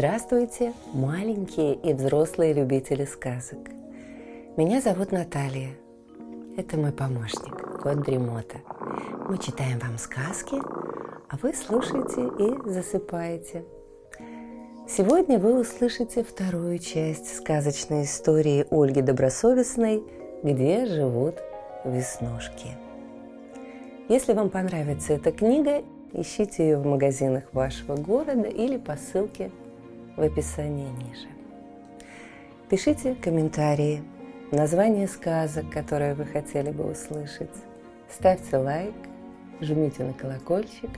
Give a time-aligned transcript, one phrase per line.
[0.00, 3.58] Здравствуйте, маленькие и взрослые любители сказок.
[4.56, 5.76] Меня зовут Наталья.
[6.56, 8.62] Это мой помощник, кот Дремота.
[9.28, 10.56] Мы читаем вам сказки,
[11.28, 13.66] а вы слушаете и засыпаете.
[14.88, 20.02] Сегодня вы услышите вторую часть сказочной истории Ольги Добросовестной
[20.42, 21.34] «Где живут
[21.84, 22.68] веснушки».
[24.08, 29.50] Если вам понравится эта книга, ищите ее в магазинах вашего города или по ссылке
[30.20, 31.28] в описании ниже.
[32.68, 34.04] Пишите комментарии,
[34.52, 37.56] название сказок, которые вы хотели бы услышать.
[38.10, 38.94] Ставьте лайк,
[39.62, 40.90] жмите на колокольчик,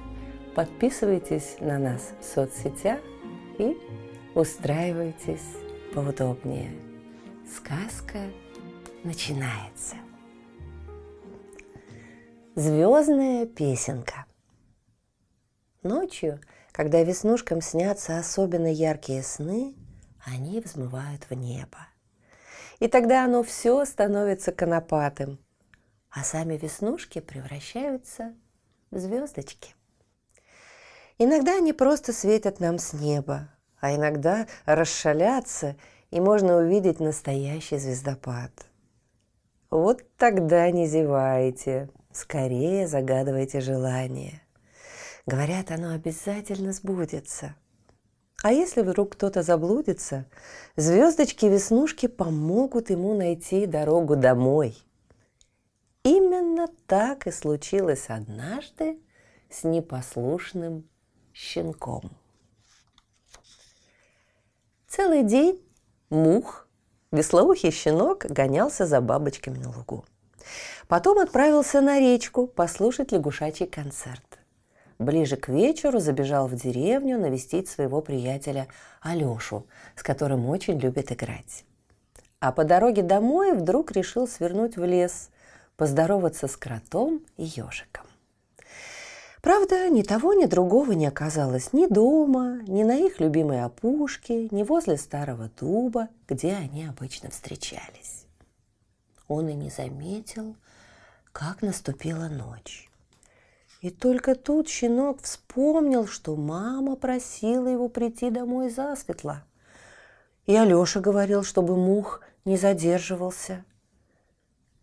[0.57, 2.99] подписывайтесь на нас в соцсетях
[3.59, 3.77] и
[4.35, 5.57] устраивайтесь
[5.95, 6.73] поудобнее.
[7.49, 8.19] Сказка
[9.05, 9.95] начинается.
[12.57, 14.27] Звездная песенка.
[15.85, 16.41] Ночью,
[16.73, 19.75] когда веснушкам снятся особенно яркие сны,
[20.25, 21.79] они взмывают в небо.
[22.81, 25.39] И тогда оно все становится конопатым,
[26.11, 28.35] а сами веснушки превращаются
[28.91, 29.75] в звездочки.
[31.19, 33.49] Иногда они просто светят нам с неба,
[33.81, 35.77] а иногда расшалятся,
[36.11, 38.51] и можно увидеть настоящий звездопад.
[39.71, 44.42] Вот тогда не зевайте, скорее загадывайте желание.
[45.27, 47.55] Говорят, оно обязательно сбудется.
[48.43, 50.27] А если вдруг кто-то заблудится,
[50.77, 54.77] звездочки-веснушки помогут ему найти дорогу домой.
[56.03, 58.99] Именно так и случилось однажды
[59.49, 60.89] с непослушным
[61.33, 62.11] щенком.
[64.89, 65.63] Целый день
[66.11, 66.67] мух,
[67.13, 70.05] веслоухий щенок, гонялся за бабочками на лугу.
[70.89, 74.42] Потом отправился на речку послушать лягушачий концерт.
[74.99, 78.69] Ближе к вечеру забежал в деревню навестить своего приятеля
[79.01, 79.67] Алешу,
[79.97, 81.65] с которым очень любит играть.
[82.41, 85.31] А по дороге домой вдруг решил свернуть в лес,
[85.77, 88.07] поздороваться с кротом и ежиком.
[89.43, 94.63] Правда, ни того, ни другого не оказалось ни дома, ни на их любимой опушке, ни
[94.63, 98.27] возле старого дуба, где они обычно встречались.
[99.27, 100.55] Он и не заметил,
[101.33, 102.89] как наступила ночь.
[103.83, 109.45] И только тут щенок вспомнил, что мама просила его прийти домой засветло.
[110.47, 113.65] И Алеша говорил, чтобы мух не задерживался.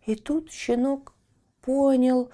[0.06, 1.14] И тут щенок
[1.62, 2.30] понял,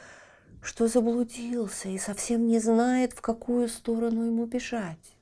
[0.63, 5.17] что заблудился и совсем не знает, в какую сторону ему бежать.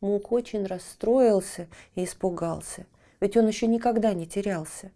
[0.00, 2.86] Мук очень расстроился и испугался,
[3.18, 4.92] ведь он еще никогда не терялся.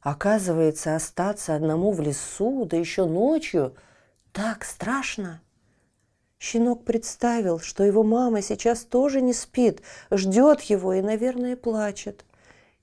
[0.00, 3.74] Оказывается, остаться одному в лесу, да еще ночью–
[4.36, 5.40] так страшно.
[6.38, 9.80] Щенок представил, что его мама сейчас тоже не спит,
[10.10, 12.26] ждет его и, наверное, плачет.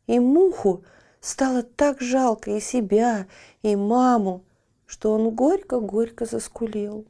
[0.07, 0.83] И муху
[1.21, 3.27] стало так жалко и себя,
[3.61, 4.43] и маму,
[4.87, 7.05] что он горько-горько заскулил.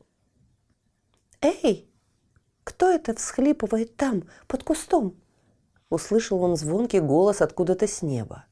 [1.40, 1.90] «Эй,
[2.66, 5.16] кто это всхлипывает там, под кустом?»
[5.90, 8.44] Услышал он звонкий голос откуда-то с неба.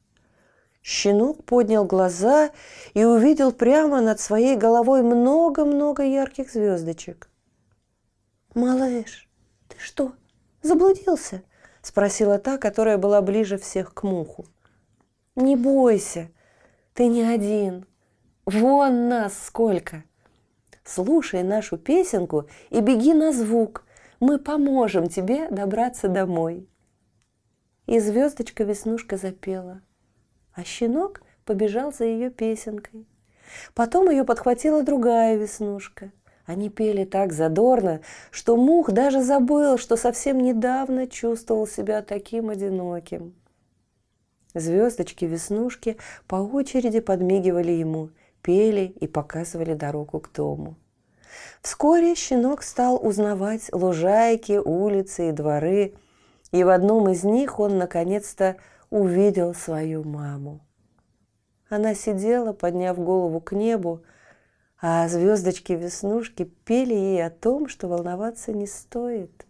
[0.82, 2.50] Щенок поднял глаза
[2.92, 7.30] и увидел прямо над своей головой много-много ярких звездочек.
[8.54, 9.28] «Малыш,
[9.68, 10.12] ты что,
[10.62, 11.42] заблудился?»–
[11.82, 14.44] спросила та, которая была ближе всех к муху.
[15.36, 16.30] «Не бойся,
[16.94, 17.86] ты не один.
[18.44, 20.02] Вон нас сколько!»
[20.84, 23.84] Слушай нашу песенку и беги на звук.
[24.18, 26.68] Мы поможем тебе добраться домой.
[27.86, 29.80] И звездочка-веснушка запела–
[30.54, 33.06] а щенок побежал за ее песенкой.
[33.74, 36.12] Потом ее подхватила другая веснушка.
[36.44, 43.34] Они пели так задорно, что мух даже забыл, что совсем недавно чувствовал себя таким одиноким.
[44.54, 45.96] Звездочки-веснушки
[46.26, 48.10] по очереди подмигивали ему,
[48.42, 50.76] пели и показывали дорогу к дому.
[51.62, 55.94] Вскоре щенок стал узнавать лужайки, улицы и дворы,
[56.50, 58.56] и в одном из них он наконец-то
[58.92, 60.60] увидел свою маму.
[61.70, 64.04] Она сидела, подняв голову к небу,
[64.78, 69.46] а звездочки-веснушки пели ей о том, что волноваться не стоит,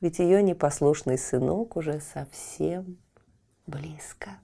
[0.00, 2.98] ведь ее непослушный сынок уже совсем
[3.66, 4.38] близко.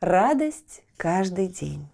[0.00, 1.88] Радость каждый день.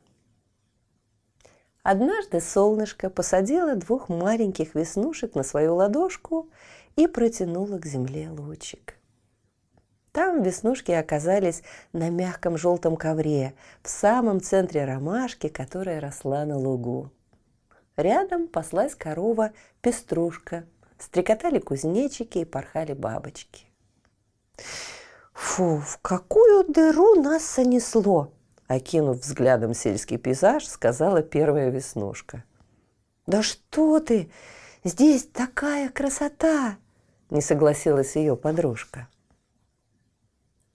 [1.84, 6.48] Однажды солнышко посадило двух маленьких веснушек на свою ладошку
[6.96, 8.94] и протянула к земле лучик.
[10.10, 17.10] Там веснушки оказались на мягком желтом ковре, в самом центре ромашки, которая росла на лугу.
[17.96, 19.52] Рядом паслась корова
[19.82, 20.64] Пеструшка.
[20.98, 23.66] Стрекотали кузнечики и порхали бабочки.
[25.34, 28.32] «Фу, в какую дыру нас занесло!»
[28.66, 32.44] Окинув взглядом сельский пейзаж, сказала первая веснушка.
[33.26, 34.30] «Да что ты!
[34.84, 36.76] Здесь такая красота!»
[37.30, 39.08] Не согласилась ее подружка.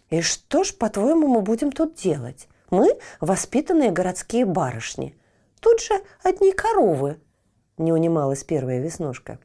[0.10, 2.48] «И что ж, по-твоему, мы будем тут делать?
[2.70, 5.18] Мы воспитанные городские барышни.
[5.60, 5.94] Тут же
[6.24, 7.20] одни коровы!»
[7.78, 9.40] Не унималась первая веснушка.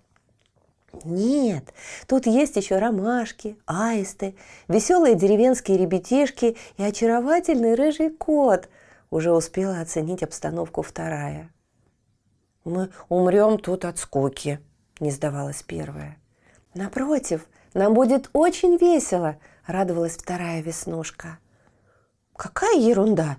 [1.05, 1.73] Нет,
[2.07, 4.37] тут есть еще ромашки, аисты,
[4.69, 8.69] веселые деревенские ребятишки и очаровательный рыжий кот.
[9.11, 11.51] Уже успела оценить обстановку вторая.
[12.65, 14.61] «Мы умрем тут от скуки»,–
[15.01, 16.17] не сдавалась первая.
[16.75, 19.37] «Напротив, нам будет очень весело»,–
[19.67, 21.39] радовалась вторая веснушка.
[22.37, 23.37] «Какая ерунда!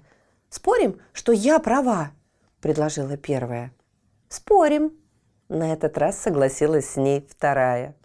[0.49, 2.11] Спорим, что я права»,–
[2.61, 3.73] предложила первая.
[4.29, 4.93] «Спорим»,
[5.49, 7.95] на этот раз согласилась с ней вторая.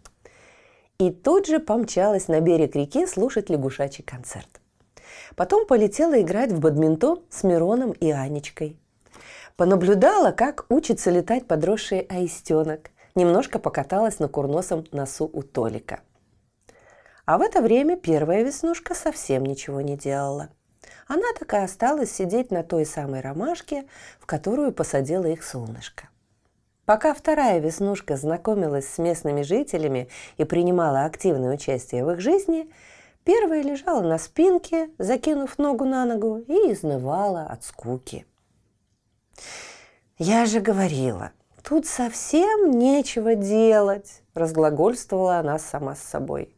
[0.99, 4.61] И тут же помчалась на берег реки слушать лягушачий концерт.
[5.37, 8.79] Потом полетела играть в бадминтон с Мироном и Анечкой.
[9.57, 12.91] Понаблюдала, как учится летать подросший аистенок.
[13.15, 16.01] Немножко покаталась на курносом носу у Толика.
[17.27, 20.49] А в это время первая веснушка совсем ничего не делала.
[21.07, 23.85] Она так и осталась сидеть на той самой ромашке,
[24.21, 26.09] в которую посадила их солнышко.
[26.85, 32.71] Пока вторая веснушка знакомилась с местными жителями и принимала активное участие в их жизни,
[33.25, 38.27] первая лежала на спинке, закинув ногу на ногу, и изнывала от скуки.
[40.19, 41.33] «Я же говорила,
[41.63, 46.55] тут совсем нечего делать»,– разглагольствовала она сама с собой.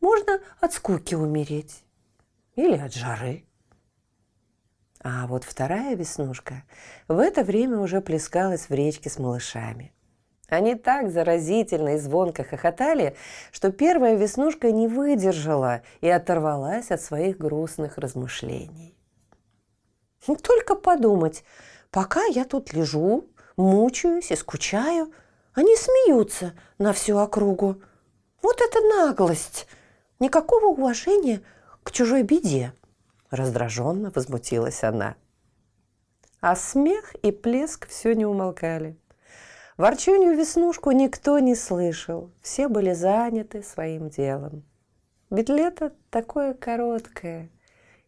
[0.00, 1.84] «Можно от скуки умереть
[2.56, 3.44] или от жары».
[5.02, 6.62] А вот вторая веснушка
[7.08, 9.92] в это время уже плескалась в речке с малышами.
[10.48, 13.16] Они так заразительно и звонко хохотали,
[13.50, 18.94] что первая веснушка не выдержала и оторвалась от своих грустных размышлений.
[20.26, 21.44] «Ну, только подумать,
[21.90, 23.26] пока я тут лежу,
[23.56, 25.12] мучаюсь и скучаю,
[25.54, 27.80] они смеются на всю округу.
[28.42, 29.66] Вот это наглость!
[30.18, 31.40] Никакого уважения
[31.84, 32.74] к чужой беде!»
[33.30, 35.16] Раздраженно возмутилась она.
[36.40, 38.96] А смех и плеск все не умолкали.
[39.76, 44.64] Ворчунью веснушку никто не слышал, все были заняты своим делом.
[45.30, 47.50] Ведь лето такое короткое,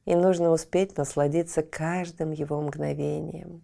[0.05, 3.63] и нужно успеть насладиться каждым его мгновением.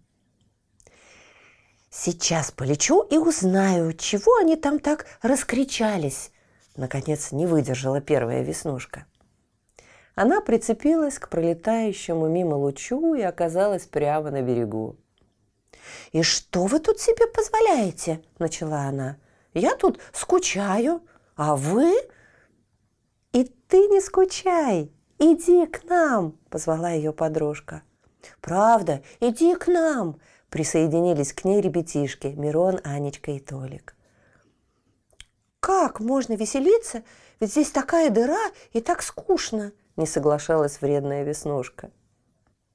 [1.91, 6.31] «Сейчас полечу и узнаю, чего они там так раскричались»,
[6.79, 9.05] Наконец не выдержала первая веснушка.
[10.19, 14.97] Она прицепилась к пролетающему мимо лучу и оказалась прямо на берегу.
[16.11, 19.15] «И что вы тут себе позволяете?»– начала она.
[19.53, 21.01] «Я тут скучаю,
[21.37, 21.93] а вы...»
[23.31, 27.83] «И ты не скучай, иди к нам!»– позвала ее подружка.
[28.41, 30.19] «Правда, иди к нам!»–
[30.49, 33.95] присоединились к ней ребятишки Мирон, Анечка и Толик.
[35.61, 37.03] «Как можно веселиться?
[37.39, 41.91] Ведь здесь такая дыра и так скучно!» Не соглашалась вредная веснушка.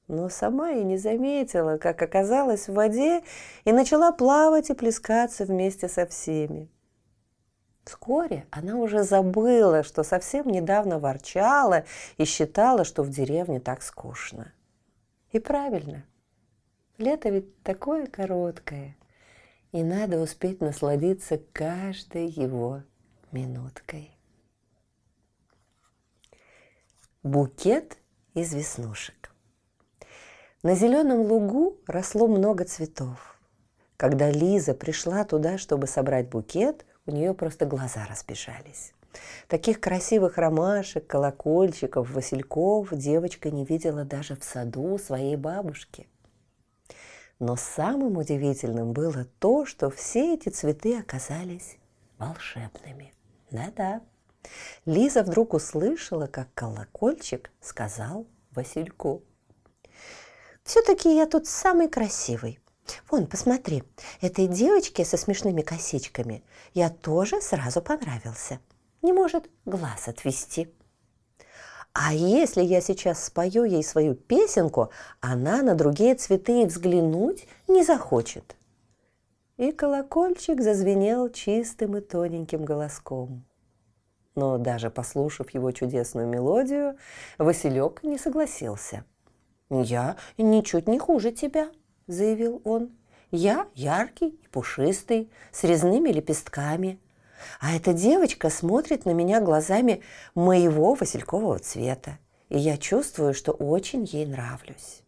[0.07, 3.23] Но сама и не заметила, как оказалась в воде
[3.65, 6.69] и начала плавать и плескаться вместе со всеми.
[7.85, 11.85] Вскоре она уже забыла, что совсем недавно ворчала
[12.17, 14.53] и считала, что в деревне так скучно.
[15.33, 16.05] И правильно.
[16.97, 18.97] Лето ведь такое короткое,
[19.73, 22.83] и надо успеть насладиться каждой его
[23.33, 24.14] минуткой.
[27.25, 27.97] Букет
[28.35, 29.33] из веснушек.
[30.63, 33.41] На зеленом лугу росло много цветов.
[33.97, 38.93] Когда Лиза пришла туда, чтобы собрать букет, у нее просто глаза разбежались.
[39.49, 46.07] Таких красивых ромашек, колокольчиков, васильков девочка не видела даже в саду своей бабушки.
[47.39, 51.79] Но самым удивительным было то, что все эти цветы оказались
[52.19, 53.15] волшебными.
[53.51, 54.03] Да-да,
[54.85, 59.23] Лиза вдруг услышала, как колокольчик сказал Васильку.
[60.63, 62.59] «Все-таки я тут самый красивый.
[63.11, 63.83] Вон, посмотри,
[64.21, 66.43] этой девочке со смешными косичками
[66.75, 68.61] я тоже сразу понравился.
[69.03, 70.73] Не может глаз отвести.
[71.93, 78.57] А если я сейчас спою ей свою песенку, она на другие цветы взглянуть не захочет».
[79.57, 83.45] И колокольчик зазвенел чистым и тоненьким голоском
[84.35, 86.97] но даже послушав его чудесную мелодию,
[87.39, 89.05] Василек не согласился.
[89.71, 91.71] «Я ничуть не хуже тебя»,–
[92.07, 92.91] заявил он.
[93.37, 97.01] Я яркий и пушистый, с резными лепестками.
[97.61, 100.03] А эта девочка смотрит на меня глазами
[100.37, 105.03] моего василькового цвета, и я чувствую, что очень ей нравлюсь.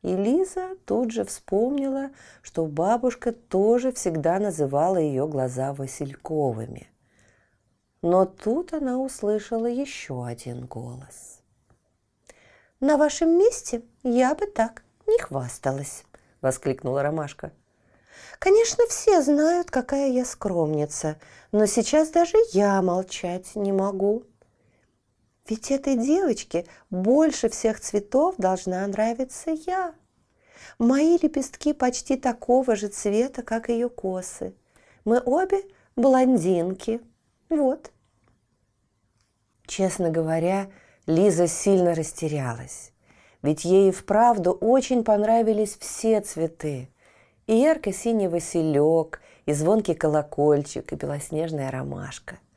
[0.00, 2.08] И Лиза тут же вспомнила,
[2.40, 6.88] что бабушка тоже всегда называла ее глаза васильковыми.
[8.02, 11.40] Но тут она услышала еще один голос.
[12.80, 16.04] «На вашем месте я бы так не хвасталась»,–
[16.40, 17.52] воскликнула Ромашка.
[18.38, 21.18] «Конечно, все знают, какая я скромница,
[21.50, 24.22] но сейчас даже я молчать не могу.
[25.48, 29.94] Ведь этой девочке больше всех цветов должна нравиться я.
[30.78, 34.54] Мои лепестки почти такого же цвета, как ее косы.
[35.04, 35.64] Мы обе
[35.96, 37.00] блондинки.
[37.48, 37.90] Вот.
[39.66, 40.70] Честно говоря,
[41.06, 42.92] Лиза сильно растерялась.
[43.42, 46.88] Ведь ей вправду очень понравились все цветы.
[47.46, 52.38] И ярко-синий василек, и звонкий колокольчик, и белоснежная ромашка–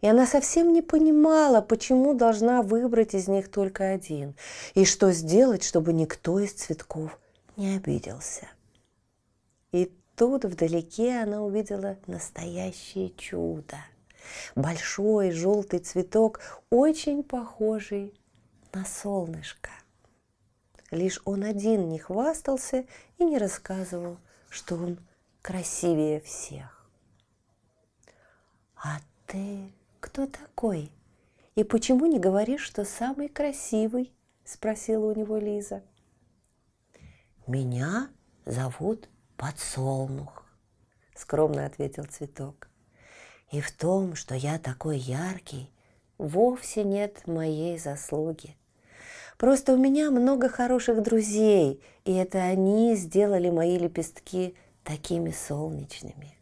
[0.00, 4.34] и она совсем не понимала, почему должна выбрать из них только один,
[4.74, 7.18] и что сделать, чтобы никто из цветков
[7.56, 8.48] не обиделся.
[9.72, 13.76] И тут вдалеке она увидела настоящее чудо.
[14.54, 18.14] Большой желтый цветок, очень похожий
[18.72, 19.70] на солнышко.
[20.90, 22.84] Лишь он один не хвастался
[23.18, 24.18] и не рассказывал,
[24.48, 24.98] что он
[25.42, 26.88] красивее всех.
[28.76, 30.90] А ты кто такой?
[31.54, 34.12] И почему не говоришь, что самый красивый?
[34.44, 35.82] Спросила у него Лиза.
[37.46, 38.08] Меня
[38.46, 40.44] зовут Подсолнух,
[41.14, 42.69] скромно ответил цветок.
[43.50, 45.70] И в том, что я такой яркий,
[46.18, 48.56] вовсе нет моей заслуги.
[49.38, 54.54] Просто у меня много хороших друзей, и это они сделали мои лепестки
[54.84, 56.36] такими солнечными.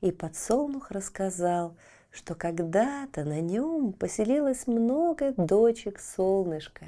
[0.00, 1.76] И подсолнух рассказал,
[2.10, 6.86] что когда-то на нем поселилось много дочек солнышка,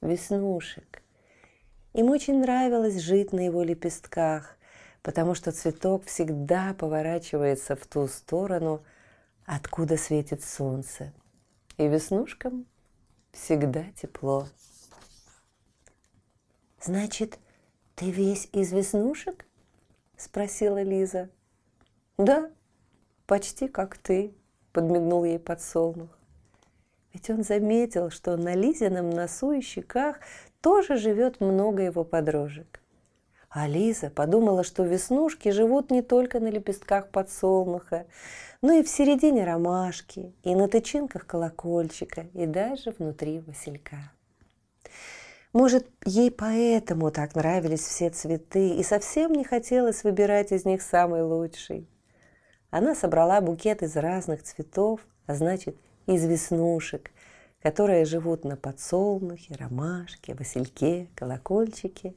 [0.00, 1.02] веснушек.
[1.92, 4.56] Им очень нравилось жить на его лепестках,
[5.02, 8.82] потому что цветок всегда поворачивается в ту сторону,
[9.44, 11.12] откуда светит солнце.
[11.76, 12.66] И веснушкам
[13.32, 14.46] всегда тепло.
[16.82, 17.38] «Значит,
[17.94, 19.46] ты весь из веснушек?»–
[20.16, 21.28] спросила Лиза.
[22.16, 22.50] «Да,
[23.26, 24.34] почти как ты»,
[24.72, 26.10] подмигнул ей подсолнух.
[27.12, 30.20] Ведь он заметил, что на Лизином носу и щеках
[30.60, 32.79] тоже живет много его подружек.
[33.50, 38.06] А Лиза подумала, что веснушки живут не только на лепестках подсолнуха,
[38.62, 44.12] но и в середине ромашки, и на тычинках колокольчика, и даже внутри василька.
[45.52, 51.22] Может, ей поэтому так нравились все цветы, и совсем не хотелось выбирать из них самый
[51.22, 51.88] лучший.
[52.70, 55.76] Она собрала букет из разных цветов, а значит,
[56.06, 57.10] из веснушек,
[57.60, 62.14] которые живут на подсолнухе, ромашке, васильке, колокольчике,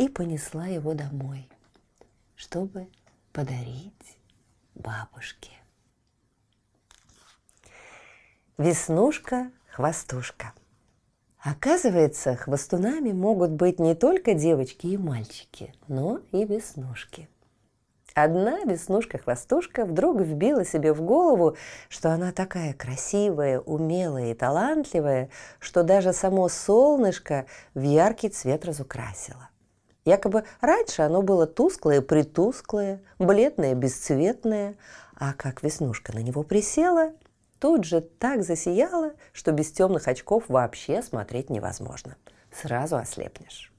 [0.00, 1.46] и понесла его домой,
[2.34, 2.88] чтобы
[3.34, 4.18] подарить
[4.74, 5.50] бабушке.
[8.56, 10.54] Веснушка-хвостушка.
[11.38, 17.28] Оказывается, хвостунами могут быть не только девочки и мальчики, но и веснушки–
[18.14, 21.56] Одна веснушка-хвостушка вдруг вбила себе в голову,
[21.88, 25.30] что она такая красивая, умелая и талантливая,
[25.60, 29.48] что даже само солнышко в яркий цвет разукрасило.
[30.04, 34.76] Якобы раньше оно было тусклое-притусклое, бледное-бесцветное,
[35.14, 37.12] а как веснушка на него присела,
[37.58, 42.16] тут же так засияло, что без темных очков вообще смотреть невозможно.
[42.50, 43.72] Сразу ослепнешь.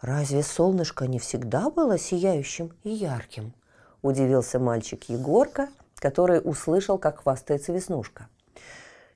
[0.00, 3.54] «Разве солнышко не всегда было сияющим и ярким?»–
[4.02, 8.28] удивился мальчик Егорка, который услышал, как хвастается Веснушка.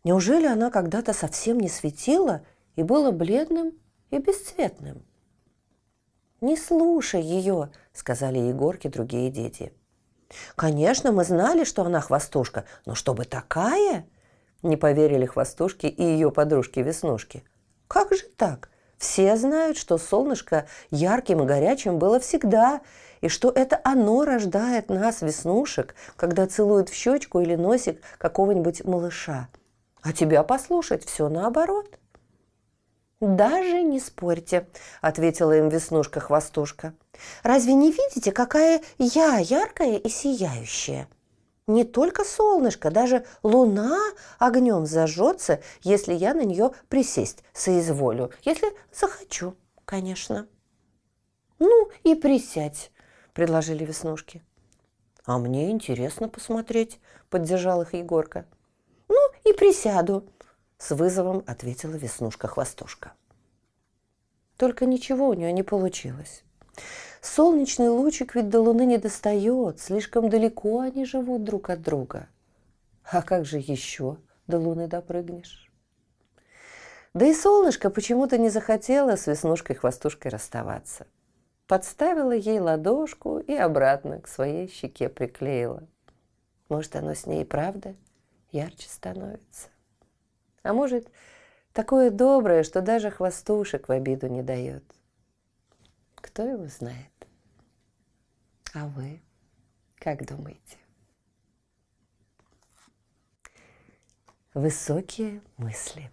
[0.04, 2.42] «Неужели она когда-то совсем не светила
[2.76, 3.72] и была бледным
[4.10, 5.04] и бесцветным?»
[6.40, 9.72] «Не слушай ее»,– сказали Егорке другие дети.
[10.54, 14.06] «Конечно, мы знали, что она хвостушка, но чтобы такая?»
[14.62, 17.42] Не поверили хвостушке и ее подружке-веснушке.
[17.88, 18.70] «Как же так?
[18.98, 22.80] Все знают, что солнышко ярким и горячим было всегда,
[23.20, 29.48] и что это оно рождает нас, веснушек, когда целует в щечку или носик какого-нибудь малыша.
[30.02, 31.98] А тебя послушать все наоборот.
[33.20, 34.68] «Даже не спорьте»,–
[35.00, 36.92] ответила им Веснушка-хвостушка.
[37.42, 41.08] «Разве не видите, какая я яркая и сияющая?»
[41.66, 43.98] Не только солнышко, даже луна
[44.38, 50.46] огнем зажжется, если я на нее присесть соизволю, если захочу, конечно.
[51.58, 52.92] Ну и присядь,
[53.32, 54.42] предложили Веснушки.
[55.24, 58.46] А мне интересно посмотреть, поддержал их Егорка.
[59.08, 60.24] Ну и присяду,
[60.78, 63.12] с вызовом ответила Веснушка-хвостушка.
[64.56, 66.44] Только ничего у нее не получилось.
[67.20, 72.28] Солнечный лучик ведь до Луны не достает, слишком далеко они живут друг от друга.
[73.04, 75.70] А как же еще до Луны допрыгнешь?
[77.14, 81.06] Да и солнышко почему-то не захотело с Веснушкой-хвостушкой расставаться.
[81.66, 85.82] Подставила ей ладошку и обратно к своей щеке приклеила.
[86.68, 87.94] Может, оно с ней правда
[88.52, 89.68] ярче становится.
[90.66, 91.08] А может,
[91.72, 94.82] такое доброе, что даже хвостушек в обиду не дает.
[96.16, 97.12] Кто его знает?
[98.74, 99.22] А вы
[99.94, 100.78] как думаете?
[104.54, 106.10] Высокие мысли.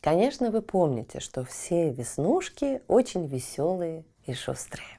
[0.00, 4.95] Конечно, вы помните, что все веснушки очень веселые и шустрые.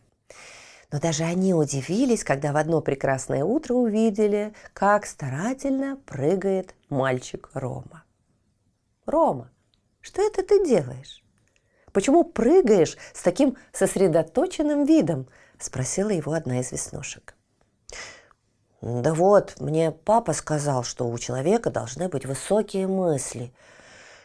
[0.91, 8.03] Но даже они удивились, когда в одно прекрасное утро увидели, как старательно прыгает мальчик Рома.
[9.06, 9.51] «Рома,
[10.01, 11.24] что это ты делаешь?»
[11.98, 15.27] Почему прыгаешь с таким сосредоточенным видом?»–
[15.60, 17.36] спросила его одна из веснушек.
[18.82, 23.51] «Да вот, мне папа сказал, что у человека должны быть высокие мысли.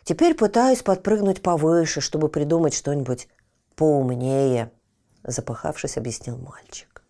[0.05, 3.27] Теперь пытаюсь подпрыгнуть повыше, чтобы придумать что-нибудь
[3.75, 4.71] поумнее»,–
[5.25, 7.03] запыхавшись, объяснил мальчик.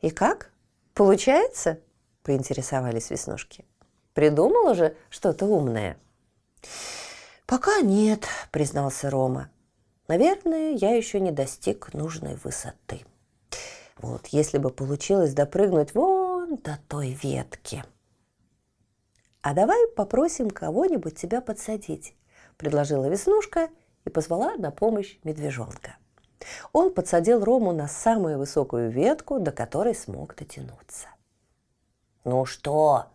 [0.00, 0.50] «И как?
[0.94, 1.80] Получается?»–
[2.22, 3.64] поинтересовались веснушки.
[4.14, 5.98] «Придумал уже что-то умное?»
[7.46, 9.50] «Пока нет»,— признался Рома.
[10.08, 13.04] «Наверное, я еще не достиг нужной высоты.
[13.98, 17.84] Вот, если бы получилось допрыгнуть вон до той ветки».
[19.42, 22.14] «А давай попросим кого-нибудь тебя подсадить»,—
[22.56, 23.68] предложила Веснушка
[24.04, 25.96] и позвала на помощь медвежонка.
[26.72, 31.08] Он подсадил Рому на самую высокую ветку, до которой смог дотянуться.
[32.24, 33.06] «Ну что,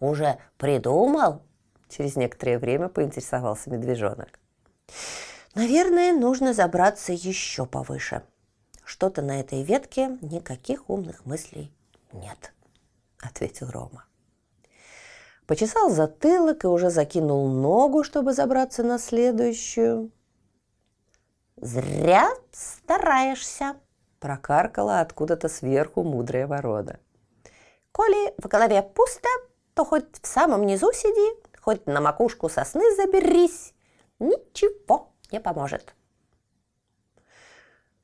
[0.00, 1.42] уже придумал?»
[1.88, 4.40] Через некоторое время поинтересовался медвежонок.
[5.54, 8.22] Наверное, нужно забраться еще повыше.
[8.84, 11.72] Что-то на этой ветке никаких умных мыслей
[12.12, 12.52] нет,
[13.20, 14.04] ответил Рома.
[15.46, 20.10] Почесал затылок и уже закинул ногу, чтобы забраться на следующую.
[21.56, 23.76] «Зря стараешься»,–
[24.20, 26.98] прокаркала откуда-то сверху мудрая ворона.
[27.92, 29.28] «Коли в голове пусто,
[29.74, 33.74] то хоть в самом низу сиди, хоть на макушку сосны заберись,
[34.18, 35.94] ничего не поможет.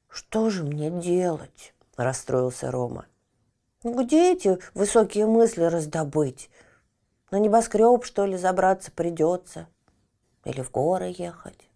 [0.09, 3.07] «Что же мне делать?»– расстроился Рома.
[3.85, 6.51] «Где эти высокие мысли раздобыть?
[7.31, 9.69] На небоскреб, что ли, забраться придется?
[10.45, 11.70] Или в горы ехать?»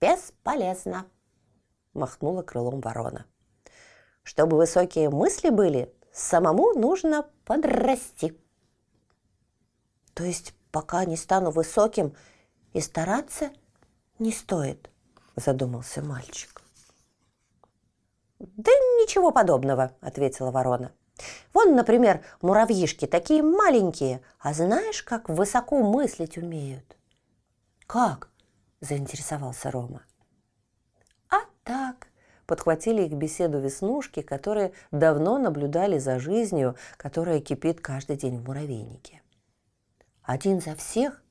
[0.00, 1.06] «Бесполезно»,–
[1.94, 3.26] махнула крылом ворона.
[4.22, 8.38] «Чтобы высокие мысли были, самому нужно подрасти».
[10.14, 12.14] То есть пока не стану высоким
[12.72, 13.50] и стараться
[14.18, 14.90] не стоит,
[15.36, 16.62] задумался мальчик.
[18.38, 20.92] Да ничего подобного, ответила ворона.
[21.52, 26.96] Вон, например, муравьишки такие маленькие, а знаешь, как высоко мыслить умеют?
[27.86, 28.30] Как?
[28.80, 30.02] Заинтересовался Рома.
[31.30, 32.08] А так,
[32.46, 39.22] подхватили их беседу веснушки, которые давно наблюдали за жизнью, которая кипит каждый день в муравейнике.
[40.22, 41.22] Один за всех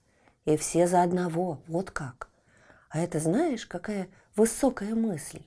[0.46, 1.62] и все за одного.
[1.68, 2.30] Вот как.
[2.90, 5.44] А это знаешь, какая высокая мысль?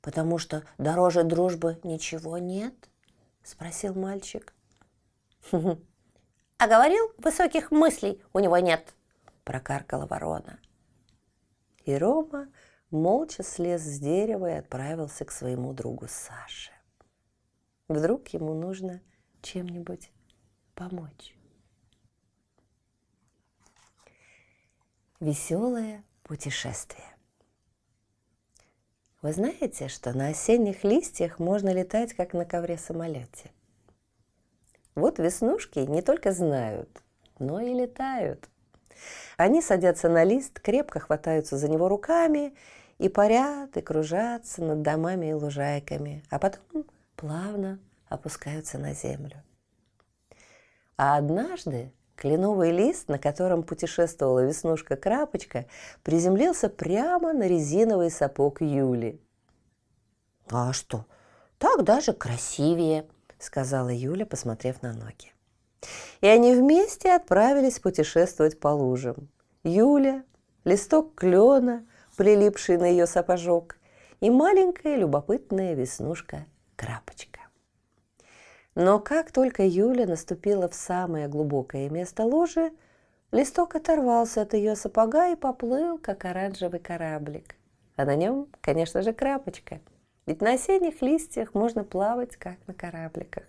[0.00, 2.74] Потому что дороже дружбы ничего нет?
[3.42, 4.54] Спросил мальчик.
[5.50, 8.94] А говорил, высоких мыслей у него нет,
[9.44, 10.58] прокаркала ворона.
[11.84, 12.48] И Рома
[12.90, 16.72] молча слез с дерева и отправился к своему другу Саше.
[17.88, 19.02] Вдруг ему нужно
[19.42, 20.10] чем-нибудь
[20.74, 21.36] помочь.
[25.20, 27.14] Веселое путешествие.
[29.22, 33.50] Вы знаете, что на осенних листьях можно летать, как на ковре-самолете?
[34.94, 37.02] Вот веснушки не только знают,
[37.38, 38.50] но и летают.
[39.36, 42.54] Они садятся на лист, крепко хватаются за него руками
[42.98, 46.84] и парят и кружатся над домами и лужайками, а потом
[47.16, 47.78] плавно
[48.08, 49.42] опускаются на землю.
[50.96, 55.66] А однажды Кленовый лист, на котором путешествовала Веснушка-крапочка,
[56.02, 59.20] приземлился прямо на резиновый сапог Юли.
[60.48, 61.06] «А что,
[61.58, 63.06] так даже красивее»,—
[63.38, 65.33] сказала Юля, посмотрев на ноги.
[66.20, 69.28] И они вместе отправились путешествовать по лужам.
[69.62, 70.24] Юля,
[70.64, 73.76] листок клена, прилипший на ее сапожок,
[74.20, 77.40] и маленькая любопытная веснушка Крапочка.
[78.74, 82.72] Но как только Юля наступила в самое глубокое место ложи,
[83.30, 87.54] листок оторвался от ее сапога и поплыл, как оранжевый кораблик.
[87.96, 89.80] А на нем, конечно же, крапочка.
[90.26, 93.44] Ведь на осенних листьях можно плавать, как на корабликах.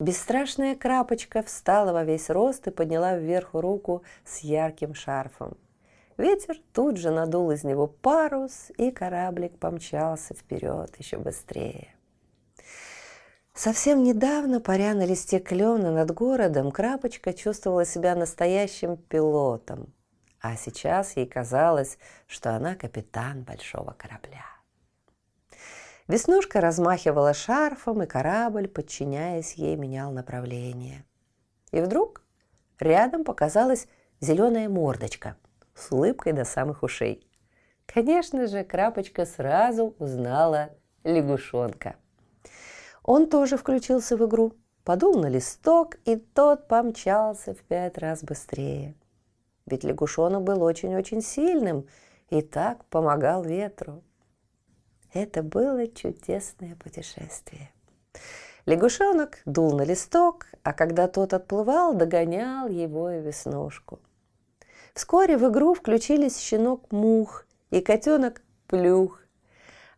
[0.00, 5.56] Бесстрашная крапочка встала во весь рост и подняла вверх руку с ярким шарфом.
[6.16, 11.94] Ветер тут же надул из него парус, и кораблик помчался вперед еще быстрее.
[13.52, 19.92] Совсем недавно, паря на листе клена над городом, Крапочка чувствовала себя настоящим пилотом.
[20.40, 24.53] А сейчас ей казалось, что она капитан большого корабля.
[26.08, 31.04] Веснушка размахивала шарфом, и корабль, подчиняясь ей, менял направление.
[31.70, 32.22] И вдруг
[32.78, 33.88] рядом показалась
[34.20, 35.36] зеленая мордочка
[35.74, 37.28] с улыбкой до самых ушей.
[37.86, 40.70] Конечно же, Крапочка сразу узнала
[41.04, 41.96] лягушонка–
[43.04, 48.94] он тоже включился в игру, подул на листок, и тот помчался в пять раз быстрее.
[49.66, 51.86] Ведь лягушонок был очень-очень сильным
[52.30, 54.02] и так помогал ветру.
[55.14, 57.70] Это было чудесное путешествие.
[58.66, 64.00] Лягушонок дул на листок, а когда тот отплывал, догонял его и веснушку.
[64.92, 69.20] Вскоре в игру включились щенок Мух и котенок Плюх.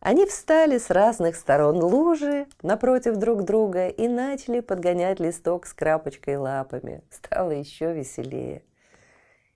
[0.01, 6.37] Они встали с разных сторон лужи напротив друг друга и начали подгонять листок с крапочкой
[6.37, 7.01] лапами.
[7.09, 8.63] Стало еще веселее.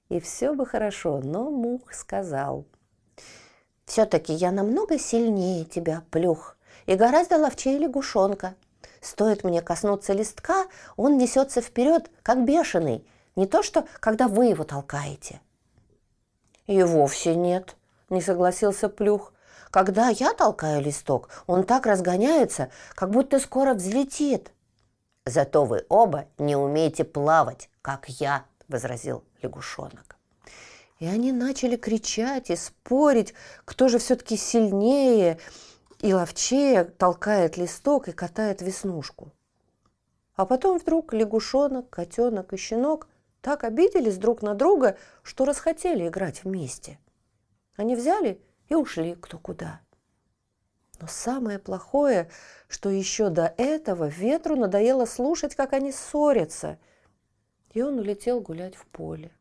[0.10, 2.65] И все бы хорошо, но Мух сказал.
[3.91, 8.56] «Все-таки я намного сильнее тебя, Плюх, и гораздо ловчее лягушонка.
[9.01, 14.63] Стоит мне коснуться листка, он несется вперед, как бешеный, не то что, когда вы его
[14.63, 15.41] толкаете».
[16.67, 17.75] «И вовсе нет»,—
[18.10, 19.34] не согласился Плюх.
[19.71, 24.54] Когда я толкаю листок, он так разгоняется, как будто скоро взлетит.
[25.25, 30.11] Зато вы оба не умеете плавать, как я, возразил лягушонок.
[31.02, 33.34] И они начали кричать и спорить,
[33.66, 35.40] кто же все-таки сильнее
[36.00, 39.32] и ловчее толкает листок и катает веснушку.
[40.36, 43.08] А потом вдруг лягушонок, котенок и щенок
[43.42, 47.00] так обиделись друг на друга, что расхотели играть вместе.
[47.76, 49.82] Они взяли и ушли кто куда.
[51.00, 52.30] Но самое плохое,
[52.68, 56.78] что еще до этого ветру надоело слушать, как они ссорятся,
[57.72, 59.32] и он улетел гулять в поле.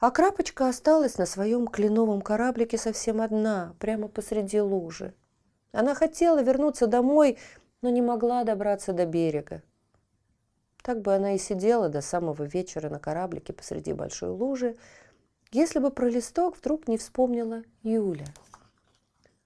[0.00, 5.12] А Крапочка осталась на своем кленовом кораблике совсем одна, прямо посреди лужи.
[5.72, 7.36] Она хотела вернуться домой,
[7.82, 9.62] но не могла добраться до берега.
[10.82, 14.78] Так бы она и сидела до самого вечера на кораблике посреди большой лужи,
[15.52, 18.24] если бы про листок вдруг не вспомнила Юля.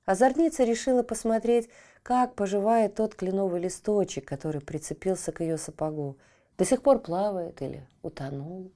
[0.05, 1.69] Озорница решила посмотреть,
[2.05, 6.17] как поживает тот кленовый листочек, который прицепился к ее сапогу.
[6.57, 8.71] До сих пор плавает или утонул.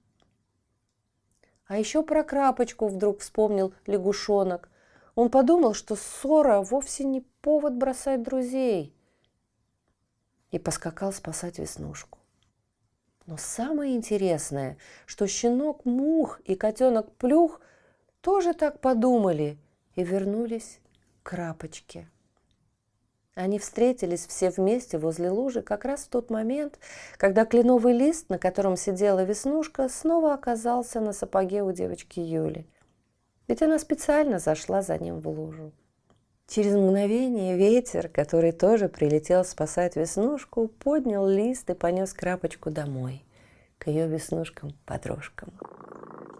[1.68, 4.70] А еще про крапочку вдруг вспомнил лягушонок.
[5.14, 8.94] Он подумал, что ссора вовсе не повод бросать друзей.
[10.50, 12.18] И поскакал спасать Веснушку.
[13.26, 17.60] Но самое интересное, что щенок Мух и котенок Плюх
[18.22, 19.58] тоже так подумали
[19.94, 20.80] и вернулись
[21.22, 22.08] к крапочке.
[23.38, 26.80] Они встретились все вместе возле лужи как раз в тот момент,
[27.18, 32.66] когда кленовый лист, на котором сидела Веснушка, снова оказался на сапоге у девочки Юли.
[33.46, 35.70] Ведь она специально зашла за ним в лужу.
[36.48, 43.24] Через мгновение ветер, который тоже прилетел спасать Веснушку, поднял лист и понес крапочку домой,
[43.78, 45.52] к ее веснушкам-подружкам.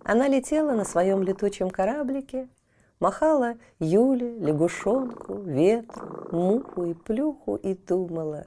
[0.02, 2.48] Она летела на своем летучем кораблике,
[3.00, 8.46] махала Юле, лягушонку, ветру, муху и плюху и думала,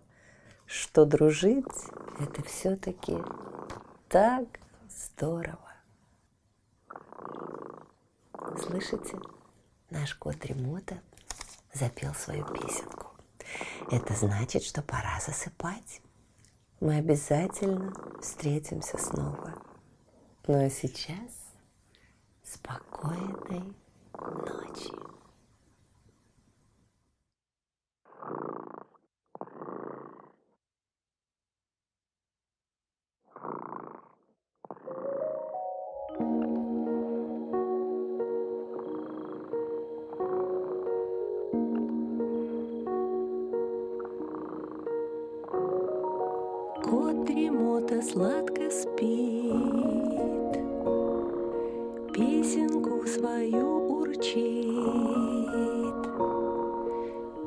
[0.66, 1.66] что дружить–
[2.20, 3.18] это все-таки
[4.08, 4.46] так
[4.90, 5.58] здорово.
[8.58, 9.18] Слышите,
[9.90, 11.02] наш кот Ремота–
[11.74, 13.08] запел свою песенку.
[13.90, 16.02] Это значит, что пора засыпать.
[16.80, 19.54] Мы обязательно встретимся снова.
[20.48, 21.32] Ну а сейчас
[22.44, 23.76] спокойной
[24.21, 24.91] ночи.
[46.84, 50.40] Кот дремота сладко спит,
[52.13, 54.76] песенку свою урчит.